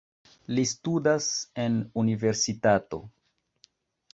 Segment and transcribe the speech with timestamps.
[0.57, 1.27] Li studas
[1.65, 3.01] en universitato.